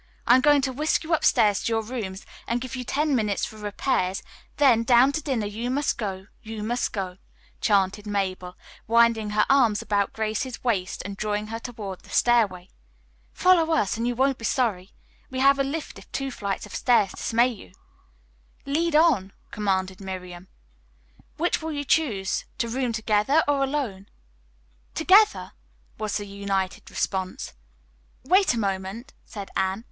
I 0.25 0.33
am 0.33 0.41
going 0.41 0.63
to 0.63 0.73
whisk 0.73 1.03
you 1.03 1.13
upstairs 1.13 1.61
to 1.61 1.71
your 1.73 1.83
rooms, 1.83 2.25
and 2.47 2.59
give 2.59 2.75
you 2.75 2.83
ten 2.83 3.15
minutes 3.15 3.45
for 3.45 3.57
repairs, 3.57 4.23
then, 4.57 4.81
'down 4.81 5.11
to 5.11 5.21
dinner 5.21 5.45
you 5.45 5.69
must 5.69 5.95
go, 5.99 6.25
you 6.41 6.63
must 6.63 6.91
go,'" 6.91 7.19
chanted 7.59 8.07
Mabel, 8.07 8.57
winding 8.87 9.29
her 9.29 9.45
arm 9.47 9.75
about 9.79 10.11
Grace's 10.13 10.63
waist 10.63 11.03
and 11.05 11.15
drawing 11.17 11.49
her 11.53 11.59
toward 11.59 12.01
the 12.01 12.09
stairway. 12.09 12.67
"Follow 13.31 13.71
us 13.75 13.95
and 13.95 14.07
you 14.07 14.15
won't 14.15 14.39
be 14.39 14.43
sorry. 14.43 14.91
We 15.29 15.39
have 15.39 15.59
a 15.59 15.63
lift 15.63 15.99
if 15.99 16.11
two 16.11 16.31
flights 16.31 16.65
of 16.65 16.73
stairs 16.73 17.11
dismay 17.11 17.49
you." 17.49 17.71
"Lead 18.65 18.95
on," 18.95 19.33
commanded 19.51 20.01
Miriam. 20.01 20.47
"Which 21.37 21.61
will 21.61 21.73
you 21.73 21.85
choose, 21.85 22.45
to 22.57 22.67
room 22.67 22.91
together 22.91 23.43
or 23.47 23.63
alone?" 23.63 24.09
"Together!" 24.95 25.51
was 25.99 26.17
the 26.17 26.25
united 26.25 26.89
response. 26.89 27.53
"Wait 28.23 28.55
a 28.55 28.57
moment," 28.57 29.13
said 29.25 29.51
Anne. 29.55 29.79